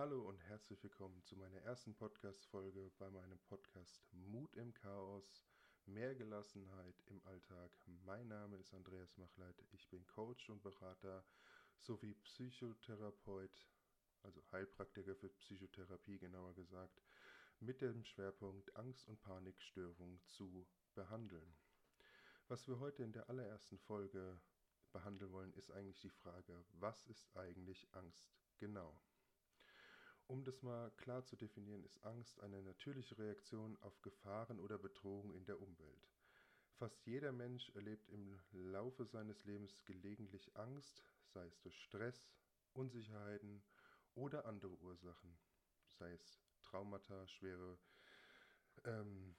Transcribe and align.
Hallo 0.00 0.22
und 0.22 0.42
herzlich 0.48 0.82
willkommen 0.82 1.22
zu 1.24 1.36
meiner 1.36 1.58
ersten 1.58 1.94
Podcast-Folge 1.94 2.90
bei 2.96 3.10
meinem 3.10 3.38
Podcast 3.40 4.02
Mut 4.12 4.56
im 4.56 4.72
Chaos, 4.72 5.44
mehr 5.84 6.14
Gelassenheit 6.14 6.94
im 7.08 7.20
Alltag. 7.26 7.70
Mein 8.06 8.26
Name 8.26 8.56
ist 8.56 8.72
Andreas 8.72 9.18
Machleit, 9.18 9.62
ich 9.72 9.90
bin 9.90 10.06
Coach 10.06 10.48
und 10.48 10.62
Berater 10.62 11.22
sowie 11.76 12.14
Psychotherapeut, 12.14 13.68
also 14.22 14.40
Heilpraktiker 14.52 15.14
für 15.14 15.28
Psychotherapie 15.28 16.18
genauer 16.18 16.54
gesagt, 16.54 17.02
mit 17.58 17.82
dem 17.82 18.02
Schwerpunkt 18.02 18.74
Angst- 18.76 19.06
und 19.06 19.20
Panikstörung 19.20 20.18
zu 20.24 20.66
behandeln. 20.94 21.54
Was 22.48 22.66
wir 22.66 22.80
heute 22.80 23.02
in 23.02 23.12
der 23.12 23.28
allerersten 23.28 23.76
Folge 23.76 24.40
behandeln 24.92 25.30
wollen, 25.30 25.52
ist 25.52 25.70
eigentlich 25.70 26.00
die 26.00 26.08
Frage, 26.08 26.64
was 26.72 27.04
ist 27.04 27.36
eigentlich 27.36 27.86
Angst 27.92 28.40
genau? 28.56 28.98
Um 30.30 30.44
das 30.44 30.62
mal 30.62 30.92
klar 30.92 31.24
zu 31.24 31.34
definieren, 31.34 31.82
ist 31.82 32.04
Angst 32.04 32.40
eine 32.40 32.62
natürliche 32.62 33.18
Reaktion 33.18 33.76
auf 33.80 34.00
Gefahren 34.00 34.60
oder 34.60 34.78
Bedrohungen 34.78 35.34
in 35.34 35.44
der 35.44 35.60
Umwelt. 35.60 36.08
Fast 36.78 37.04
jeder 37.04 37.32
Mensch 37.32 37.68
erlebt 37.70 38.08
im 38.10 38.38
Laufe 38.52 39.04
seines 39.06 39.44
Lebens 39.44 39.84
gelegentlich 39.84 40.56
Angst, 40.56 41.02
sei 41.24 41.44
es 41.46 41.60
durch 41.62 41.82
Stress, 41.82 42.30
Unsicherheiten 42.74 43.60
oder 44.14 44.46
andere 44.46 44.78
Ursachen, 44.78 45.36
sei 45.98 46.12
es 46.12 46.40
Traumata, 46.62 47.26
schwere 47.26 47.76
ähm, 48.84 49.34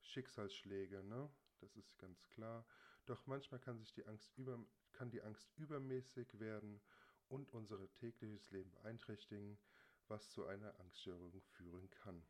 Schicksalsschläge, 0.00 1.04
ne? 1.04 1.30
das 1.60 1.76
ist 1.76 1.96
ganz 1.96 2.28
klar. 2.30 2.66
Doch 3.06 3.24
manchmal 3.28 3.60
kann 3.60 3.78
sich 3.78 3.92
die 3.92 4.04
Angst 4.04 4.36
über, 4.36 4.58
kann 4.90 5.12
die 5.12 5.22
Angst 5.22 5.48
übermäßig 5.58 6.40
werden 6.40 6.80
und 7.30 7.48
unser 7.52 7.78
tägliches 7.94 8.50
Leben 8.50 8.70
beeinträchtigen, 8.72 9.56
was 10.08 10.28
zu 10.30 10.46
einer 10.46 10.78
Angststörung 10.80 11.40
führen 11.40 11.88
kann. 11.90 12.22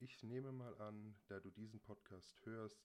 Ich 0.00 0.22
nehme 0.22 0.52
mal 0.52 0.76
an, 0.80 1.16
da 1.28 1.38
du 1.40 1.50
diesen 1.50 1.80
Podcast 1.80 2.44
hörst, 2.44 2.84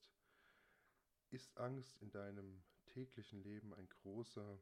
ist 1.32 1.58
Angst 1.58 1.98
in 2.02 2.12
deinem 2.12 2.64
täglichen 2.86 3.42
Leben 3.42 3.74
ein 3.74 3.90
großer, 3.90 4.60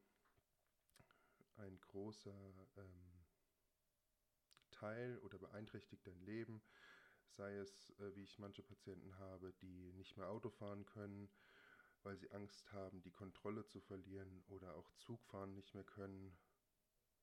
ein 1.58 1.80
großer 1.82 2.68
ähm, 2.78 3.26
Teil 4.72 5.18
oder 5.20 5.38
beeinträchtigt 5.38 6.08
dein 6.08 6.22
Leben, 6.22 6.62
sei 7.28 7.58
es, 7.58 7.90
äh, 8.00 8.16
wie 8.16 8.24
ich 8.24 8.40
manche 8.40 8.64
Patienten 8.64 9.18
habe, 9.18 9.52
die 9.62 9.92
nicht 9.94 10.16
mehr 10.16 10.30
Auto 10.30 10.50
fahren 10.50 10.86
können, 10.86 11.30
weil 12.04 12.16
sie 12.18 12.32
Angst 12.32 12.72
haben, 12.72 13.02
die 13.02 13.12
Kontrolle 13.12 13.66
zu 13.66 13.82
verlieren 13.82 14.44
oder 14.48 14.76
auch 14.76 14.90
Zug 14.92 15.22
fahren 15.26 15.54
nicht 15.54 15.74
mehr 15.74 15.84
können, 15.84 16.38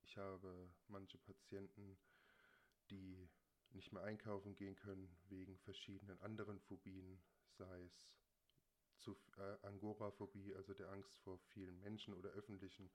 ich 0.08 0.16
habe 0.16 0.70
manche 0.88 1.18
Patienten, 1.18 1.98
die 2.88 3.28
nicht 3.72 3.92
mehr 3.92 4.02
einkaufen 4.02 4.54
gehen 4.54 4.74
können 4.74 5.14
wegen 5.28 5.58
verschiedenen 5.58 6.18
anderen 6.22 6.58
Phobien, 6.60 7.20
sei 7.50 7.84
es 7.84 8.08
zu, 8.96 9.18
äh, 9.36 9.66
Angoraphobie, 9.66 10.54
also 10.54 10.72
der 10.72 10.88
Angst 10.88 11.14
vor 11.18 11.38
vielen 11.38 11.78
Menschen 11.80 12.14
oder 12.14 12.30
öffentlichen 12.30 12.90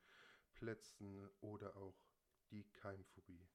Plätzen 0.55 1.29
oder 1.39 1.75
auch 1.77 1.95
die 2.49 2.63
Keimphobie. 2.71 3.47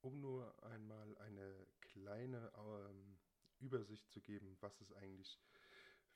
Um 0.00 0.20
nur 0.20 0.62
einmal 0.62 1.16
eine 1.18 1.66
kleine 1.80 2.52
ähm, 2.56 3.18
Übersicht 3.58 4.08
zu 4.10 4.20
geben, 4.20 4.56
was 4.60 4.80
es 4.80 4.92
eigentlich 4.92 5.40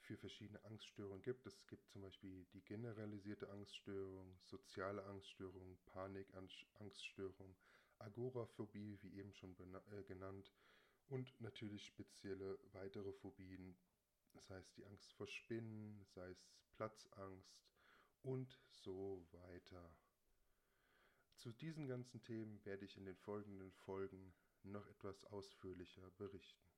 für 0.07 0.17
verschiedene 0.17 0.65
Angststörungen 0.65 1.23
gibt. 1.23 1.47
Es 1.47 1.67
gibt 1.67 1.89
zum 1.91 2.03
Beispiel 2.03 2.47
die 2.53 2.63
generalisierte 2.63 3.51
Angststörung, 3.51 4.39
soziale 4.45 5.05
Angststörung, 5.05 5.79
Panikangststörung, 5.87 7.57
Agoraphobie, 7.99 8.99
wie 9.03 9.19
eben 9.19 9.35
schon 9.35 9.57
äh, 9.91 10.03
genannt, 10.05 10.53
und 11.09 11.41
natürlich 11.41 11.87
spezielle 11.87 12.59
weitere 12.73 13.13
Phobien, 13.13 13.77
das 14.33 14.49
heißt 14.51 14.77
die 14.77 14.85
Angst 14.87 15.13
vor 15.15 15.27
Spinnen, 15.27 16.05
sei 16.15 16.31
es 16.31 16.49
Platzangst 16.73 17.65
und 18.23 18.59
so 18.69 19.27
weiter. 19.33 19.91
Zu 21.37 21.53
diesen 21.53 21.87
ganzen 21.87 22.23
Themen 22.23 22.65
werde 22.65 22.85
ich 22.85 22.97
in 22.97 23.05
den 23.05 23.17
folgenden 23.17 23.73
Folgen 23.73 24.35
noch 24.63 24.87
etwas 24.89 25.25
ausführlicher 25.27 26.11
berichten. 26.13 26.76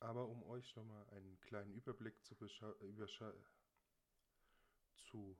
Aber 0.00 0.26
um 0.26 0.42
euch 0.44 0.74
nochmal 0.76 1.06
einen 1.10 1.38
kleinen 1.40 1.72
Überblick 1.74 2.14
zu, 2.24 2.34
zu 4.96 5.38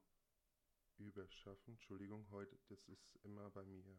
überschaffen, 0.99 1.75
Entschuldigung, 1.75 2.27
heute, 2.31 2.59
das 2.69 2.87
ist 2.89 3.17
immer 3.25 3.51
bei 3.51 3.65
mir 3.65 3.99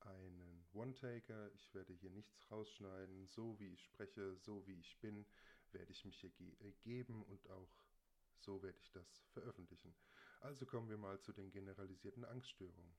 einen 0.00 0.64
One-Taker. 0.72 1.52
Ich 1.54 1.74
werde 1.74 1.92
hier 1.94 2.10
nichts 2.10 2.48
rausschneiden. 2.50 3.26
So 3.26 3.58
wie 3.58 3.72
ich 3.72 3.82
spreche, 3.84 4.36
so 4.36 4.64
wie 4.66 4.78
ich 4.78 4.98
bin, 5.00 5.26
werde 5.72 5.90
ich 5.90 6.04
mich 6.04 6.20
hier 6.20 6.30
ge 6.30 6.52
äh, 6.60 6.72
geben 6.82 7.24
und 7.24 7.50
auch 7.50 7.74
so 8.38 8.62
werde 8.62 8.78
ich 8.78 8.90
das 8.92 9.24
veröffentlichen. 9.32 9.94
Also 10.40 10.64
kommen 10.64 10.88
wir 10.88 10.96
mal 10.98 11.20
zu 11.20 11.32
den 11.32 11.50
generalisierten 11.50 12.24
Angststörungen. 12.24 12.94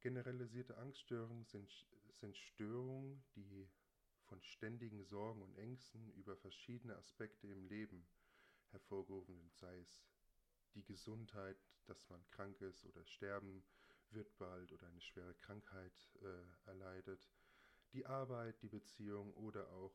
Generalisierte 0.00 0.76
Angststörungen 0.76 1.44
sind, 1.46 1.70
sind 2.12 2.36
Störungen, 2.36 3.24
die 3.36 3.68
von 4.24 4.42
ständigen 4.42 5.04
Sorgen 5.04 5.42
und 5.42 5.56
Ängsten 5.56 6.10
über 6.12 6.36
verschiedene 6.36 6.96
Aspekte 6.96 7.46
im 7.46 7.64
Leben 7.64 8.06
hervorgerufen, 8.70 9.50
sei 9.52 9.78
es 9.78 10.04
die 10.74 10.84
Gesundheit, 10.84 11.56
dass 11.86 12.08
man 12.08 12.24
krank 12.30 12.60
ist 12.60 12.84
oder 12.86 13.04
sterben 13.04 13.64
wird 14.10 14.36
bald 14.38 14.72
oder 14.72 14.86
eine 14.86 15.00
schwere 15.00 15.34
Krankheit 15.34 15.92
äh, 16.22 16.68
erleidet, 16.68 17.28
die 17.92 18.06
Arbeit, 18.06 18.60
die 18.62 18.68
Beziehung 18.68 19.32
oder 19.34 19.68
auch, 19.70 19.94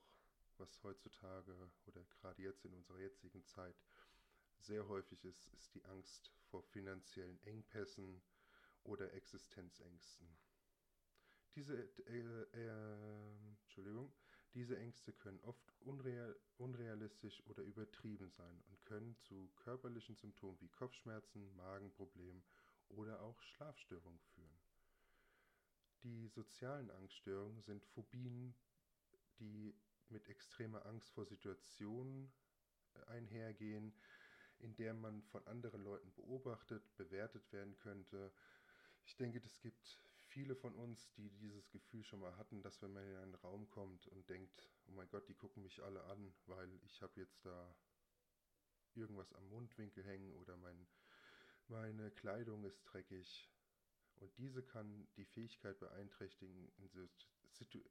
was 0.58 0.82
heutzutage 0.84 1.56
oder 1.86 2.04
gerade 2.06 2.42
jetzt 2.42 2.66
in 2.66 2.74
unserer 2.74 3.00
jetzigen 3.00 3.46
Zeit 3.46 3.76
sehr 4.60 4.88
häufig 4.88 5.24
ist, 5.24 5.48
ist 5.54 5.74
die 5.74 5.84
Angst 5.86 6.34
vor 6.50 6.64
finanziellen 6.64 7.42
Engpässen 7.44 8.22
oder 8.84 9.14
Existenzängsten. 9.14 10.28
Diese, 11.60 11.76
äh, 12.08 12.46
äh, 12.54 13.36
Entschuldigung, 13.64 14.14
diese 14.54 14.78
Ängste 14.78 15.12
können 15.12 15.42
oft 15.42 15.74
unreal, 15.82 16.34
unrealistisch 16.58 17.46
oder 17.48 17.64
übertrieben 17.64 18.30
sein 18.30 18.64
und 18.70 18.86
können 18.86 19.18
zu 19.18 19.52
körperlichen 19.58 20.16
Symptomen 20.16 20.58
wie 20.62 20.70
Kopfschmerzen, 20.70 21.54
Magenproblemen 21.58 22.46
oder 22.88 23.22
auch 23.22 23.42
Schlafstörungen 23.42 24.22
führen. 24.34 24.58
Die 26.04 26.30
sozialen 26.30 26.90
Angststörungen 26.92 27.62
sind 27.62 27.84
Phobien, 27.84 28.56
die 29.42 29.76
mit 30.08 30.30
extremer 30.30 30.86
Angst 30.86 31.10
vor 31.10 31.26
Situationen 31.26 32.32
äh, 32.94 33.04
einhergehen, 33.08 33.94
in 34.60 34.78
der 34.78 34.94
man 34.94 35.24
von 35.24 35.46
anderen 35.46 35.84
Leuten 35.84 36.14
beobachtet, 36.14 36.96
bewertet 36.96 37.52
werden 37.52 37.78
könnte, 37.80 38.32
ich 39.10 39.16
denke, 39.16 39.40
es 39.44 39.60
gibt 39.60 40.00
viele 40.30 40.56
von 40.56 40.76
uns, 40.76 41.12
die 41.14 41.30
dieses 41.32 41.72
Gefühl 41.72 42.04
schon 42.04 42.20
mal 42.20 42.36
hatten, 42.38 42.62
dass 42.62 42.82
wenn 42.82 42.94
man 42.94 43.04
in 43.04 43.18
einen 43.18 43.36
Raum 43.36 43.70
kommt 43.70 44.08
und 44.08 44.30
denkt, 44.30 44.70
oh 44.88 44.92
mein 44.92 45.10
Gott, 45.10 45.28
die 45.28 45.34
gucken 45.34 45.64
mich 45.64 45.82
alle 45.84 46.04
an, 46.06 46.34
weil 46.46 46.72
ich 46.84 47.02
habe 47.02 47.20
jetzt 47.20 47.46
da 47.46 47.76
irgendwas 48.94 49.34
am 49.34 49.48
Mundwinkel 49.50 50.04
hängen 50.04 50.32
oder 50.34 50.56
mein, 50.58 50.88
meine 51.68 52.12
Kleidung 52.12 52.64
ist 52.66 52.84
dreckig. 52.84 53.50
Und 54.18 54.38
diese 54.38 54.62
kann 54.62 55.08
die 55.16 55.26
Fähigkeit 55.26 55.80
beeinträchtigen, 55.80 56.72
in, 56.78 56.90
so, 56.90 57.08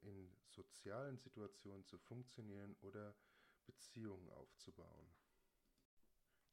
in 0.03 0.31
sozialen 0.50 1.19
Situationen 1.19 1.84
zu 1.87 1.98
funktionieren 1.98 2.77
oder 2.82 3.15
Beziehungen 3.66 4.28
aufzubauen. 4.31 5.09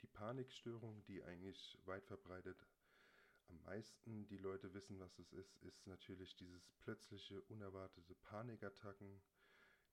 Die 0.02 0.08
Panikstörung, 0.08 1.04
die 1.06 1.24
eigentlich 1.24 1.78
weit 1.86 2.06
verbreitet 2.06 2.66
am 3.50 3.62
meisten 3.64 4.28
die 4.28 4.38
Leute 4.38 4.74
wissen, 4.74 5.00
was 5.00 5.20
es 5.20 5.32
ist, 5.34 5.58
ist 5.64 5.88
natürlich 5.88 6.36
dieses 6.36 6.72
plötzliche, 6.80 7.42
unerwartete 7.44 8.16
Panikattacken, 8.16 9.22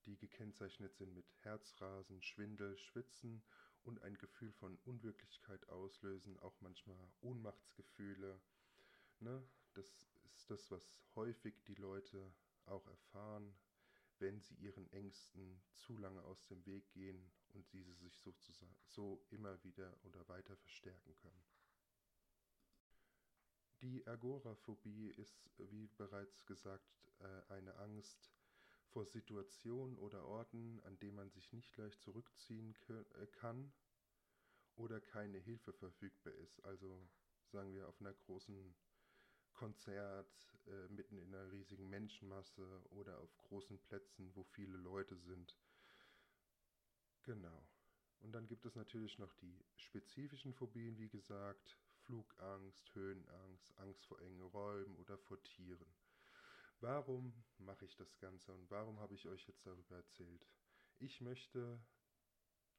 die 0.06 0.16
gekennzeichnet 0.16 0.94
sind 0.96 1.14
mit 1.14 1.26
Herzrasen, 1.42 2.22
Schwindel, 2.22 2.76
Schwitzen 2.76 3.42
und 3.84 4.02
ein 4.02 4.16
Gefühl 4.18 4.52
von 4.52 4.76
Unwirklichkeit 4.84 5.68
auslösen, 5.68 6.38
auch 6.40 6.60
manchmal 6.60 7.12
Ohnmachtsgefühle. 7.20 8.40
Ne? 9.20 9.42
Das 9.74 9.86
ist 10.34 10.50
das, 10.50 10.70
was 10.70 11.00
häufig 11.14 11.62
die 11.64 11.74
Leute 11.74 12.32
auch 12.66 12.86
erfahren, 12.86 13.54
wenn 14.18 14.40
sie 14.40 14.54
ihren 14.54 14.90
Ängsten 14.92 15.60
zu 15.74 15.96
lange 15.98 16.22
aus 16.22 16.44
dem 16.46 16.64
Weg 16.64 16.90
gehen 16.92 17.30
und 17.54 17.72
diese 17.72 17.94
sich 17.94 18.16
sozusagen 18.18 18.76
so 18.86 19.24
immer 19.30 19.62
wieder 19.64 19.96
oder 20.04 20.26
weiter 20.28 20.56
verstärken 20.56 21.14
können. 21.16 21.44
Die 23.82 24.06
Agoraphobie 24.06 25.08
ist, 25.16 25.50
wie 25.58 25.88
bereits 25.88 26.46
gesagt, 26.46 27.10
äh, 27.18 27.52
eine 27.52 27.74
Angst 27.76 28.30
vor 28.86 29.04
Situationen 29.06 29.98
oder 29.98 30.24
Orten, 30.24 30.80
an 30.84 30.98
denen 31.00 31.16
man 31.16 31.30
sich 31.30 31.52
nicht 31.52 31.76
leicht 31.76 32.00
zurückziehen 32.00 32.76
äh, 32.88 33.26
kann 33.26 33.72
oder 34.76 35.00
keine 35.00 35.38
Hilfe 35.38 35.72
verfügbar 35.72 36.32
ist. 36.34 36.60
Also 36.64 37.08
sagen 37.50 37.74
wir 37.74 37.88
auf 37.88 38.00
einer 38.00 38.12
großen 38.12 38.72
Konzert 39.52 40.54
äh, 40.66 40.88
mitten 40.88 41.18
in 41.18 41.34
einer 41.34 41.50
riesigen 41.50 41.90
Menschenmasse 41.90 42.84
oder 42.90 43.18
auf 43.18 43.36
großen 43.38 43.80
Plätzen, 43.80 44.30
wo 44.36 44.44
viele 44.44 44.76
Leute 44.76 45.16
sind. 45.16 45.58
Genau. 47.24 47.66
Und 48.20 48.30
dann 48.30 48.46
gibt 48.46 48.64
es 48.64 48.76
natürlich 48.76 49.18
noch 49.18 49.34
die 49.34 49.64
spezifischen 49.74 50.54
Phobien, 50.54 50.98
wie 50.98 51.08
gesagt, 51.08 51.76
Flugangst, 52.04 52.94
Höhenangst, 52.94 53.78
Angst 53.78 54.06
vor 54.06 54.20
engen 54.20 54.42
Räumen 54.42 54.96
oder 54.96 55.18
vor 55.18 55.42
Tieren. 55.42 55.94
Warum 56.80 57.32
mache 57.58 57.84
ich 57.84 57.96
das 57.96 58.18
Ganze 58.18 58.52
und 58.52 58.70
warum 58.70 58.98
habe 58.98 59.14
ich 59.14 59.28
euch 59.28 59.46
jetzt 59.46 59.66
darüber 59.66 59.96
erzählt? 59.96 60.46
Ich 60.98 61.20
möchte 61.20 61.80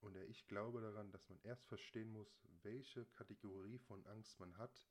oder 0.02 0.28
ich 0.28 0.46
glaube 0.48 0.82
daran, 0.82 1.12
dass 1.12 1.30
man 1.30 1.40
erst 1.44 1.66
verstehen 1.68 2.12
muss, 2.12 2.46
welche 2.62 3.06
Kategorie 3.06 3.80
von 3.80 4.06
Angst 4.08 4.38
man 4.40 4.58
hat, 4.58 4.86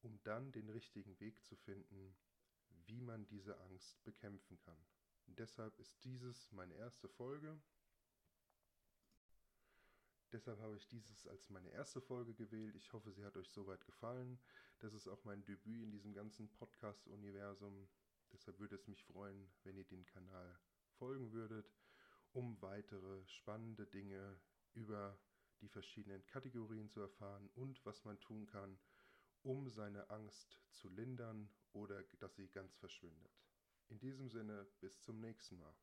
um 0.00 0.18
dann 0.22 0.50
den 0.52 0.70
richtigen 0.70 1.20
Weg 1.20 1.44
zu 1.44 1.56
finden, 1.56 2.16
wie 2.86 3.02
man 3.02 3.26
diese 3.26 3.60
Angst 3.60 4.02
bekämpfen 4.04 4.58
kann. 4.60 4.78
Und 5.26 5.38
deshalb 5.38 5.78
ist 5.78 6.02
dieses 6.04 6.50
meine 6.52 6.74
erste 6.74 7.08
Folge. 7.08 7.60
Deshalb 10.32 10.60
habe 10.60 10.76
ich 10.76 10.86
dieses 10.86 11.26
als 11.26 11.50
meine 11.50 11.70
erste 11.70 12.00
Folge 12.00 12.34
gewählt. 12.34 12.76
Ich 12.76 12.92
hoffe, 12.92 13.10
sie 13.10 13.24
hat 13.24 13.36
euch 13.36 13.50
soweit 13.50 13.84
gefallen. 13.84 14.38
Das 14.78 14.94
ist 14.94 15.08
auch 15.08 15.24
mein 15.24 15.44
Debüt 15.44 15.82
in 15.82 15.90
diesem 15.90 16.14
ganzen 16.14 16.48
Podcast-Universum. 16.52 17.88
Deshalb 18.32 18.60
würde 18.60 18.76
es 18.76 18.86
mich 18.86 19.04
freuen, 19.04 19.50
wenn 19.64 19.76
ihr 19.76 19.84
den 19.84 20.06
Kanal 20.06 20.56
folgen 20.98 21.32
würdet, 21.32 21.74
um 22.32 22.62
weitere 22.62 23.26
spannende 23.26 23.86
Dinge 23.86 24.40
über 24.74 25.18
die 25.60 25.68
verschiedenen 25.68 26.24
Kategorien 26.26 26.88
zu 26.88 27.00
erfahren 27.00 27.50
und 27.56 27.84
was 27.84 28.04
man 28.04 28.20
tun 28.20 28.46
kann, 28.46 28.78
um 29.42 29.68
seine 29.68 30.08
Angst 30.10 30.60
zu 30.70 30.88
lindern 30.88 31.50
oder 31.72 32.02
dass 32.20 32.36
sie 32.36 32.48
ganz 32.48 32.76
verschwindet. 32.76 33.32
In 33.88 33.98
diesem 33.98 34.28
Sinne, 34.28 34.66
bis 34.80 35.00
zum 35.00 35.20
nächsten 35.20 35.58
Mal. 35.58 35.74